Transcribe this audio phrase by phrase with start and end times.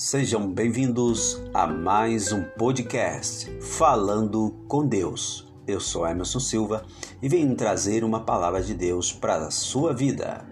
[0.00, 5.52] Sejam bem-vindos a mais um podcast Falando com Deus.
[5.66, 6.86] Eu sou Emerson Silva
[7.20, 10.46] e venho trazer uma palavra de Deus para a sua vida.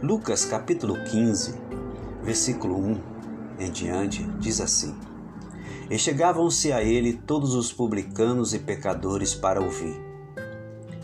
[0.00, 1.58] Lucas capítulo 15,
[2.22, 3.00] versículo 1
[3.58, 4.94] em diante, diz assim:
[5.90, 10.00] E chegavam-se a ele todos os publicanos e pecadores para ouvir.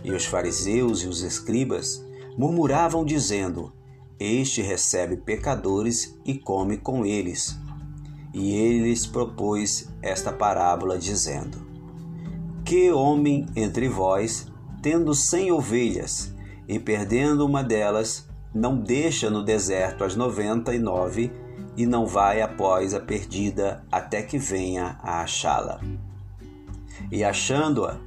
[0.04, 3.72] E os fariseus e os escribas murmuravam, dizendo:
[4.20, 7.56] Este recebe pecadores e come com eles.
[8.34, 11.58] E ele lhes propôs esta parábola, dizendo:
[12.64, 14.46] Que homem entre vós,
[14.82, 16.34] tendo cem ovelhas,
[16.66, 21.30] e perdendo uma delas, não deixa no deserto as noventa e nove,
[21.76, 25.80] e não vai após a perdida até que venha a achá-la.
[27.10, 27.98] E achando-a,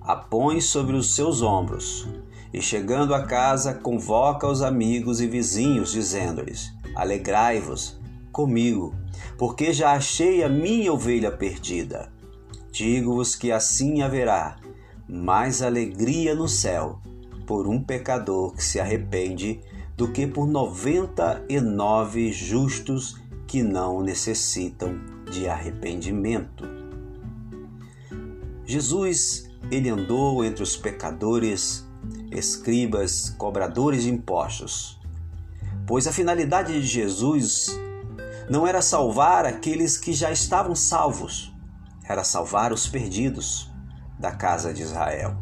[0.00, 2.08] a põe sobre os seus ombros,
[2.52, 7.98] e chegando a casa, convoca os amigos e vizinhos, dizendo-lhes: Alegrai-vos
[8.30, 8.94] comigo,
[9.38, 12.12] porque já achei a minha ovelha perdida.
[12.70, 14.56] Digo-vos que assim haverá
[15.08, 16.98] mais alegria no céu
[17.46, 19.60] por um pecador que se arrepende
[19.96, 24.98] do que por noventa e nove justos que não necessitam
[25.30, 26.64] de arrependimento.
[28.64, 31.86] Jesus ele andou entre os pecadores,
[32.30, 35.00] escribas, cobradores de impostos.
[35.86, 37.78] Pois a finalidade de Jesus
[38.48, 41.52] não era salvar aqueles que já estavam salvos,
[42.08, 43.70] era salvar os perdidos
[44.18, 45.36] da casa de Israel.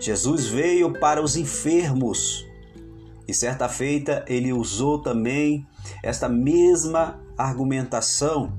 [0.00, 2.46] Jesus veio para os enfermos
[3.28, 5.66] e certa feita ele usou também
[6.02, 8.58] esta mesma argumentação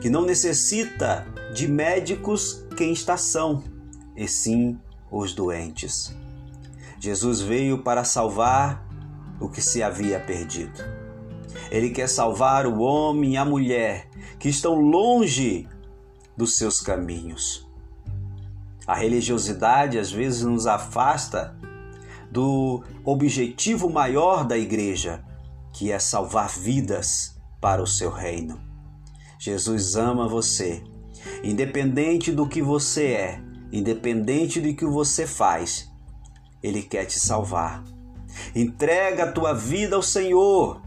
[0.00, 3.62] que não necessita de médicos quem está são,
[4.16, 4.78] e sim
[5.16, 6.14] os doentes.
[6.98, 8.84] Jesus veio para salvar
[9.40, 10.82] o que se havia perdido.
[11.70, 14.08] Ele quer salvar o homem e a mulher
[14.38, 15.68] que estão longe
[16.36, 17.68] dos seus caminhos.
[18.86, 21.56] A religiosidade às vezes nos afasta
[22.30, 25.24] do objetivo maior da igreja,
[25.72, 28.60] que é salvar vidas para o seu reino.
[29.38, 30.82] Jesus ama você,
[31.42, 35.90] independente do que você é, independente do que você faz,
[36.62, 37.82] Ele quer te salvar.
[38.54, 40.80] Entrega a tua vida ao Senhor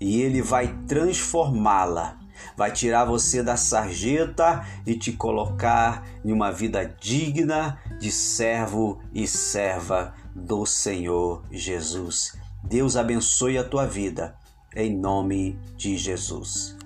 [0.00, 2.18] e Ele vai transformá-la.
[2.56, 9.26] Vai tirar você da sarjeta e te colocar em uma vida digna de servo e
[9.28, 12.36] serva do Senhor Jesus.
[12.64, 14.34] Deus abençoe a tua vida,
[14.74, 16.76] em nome de Jesus.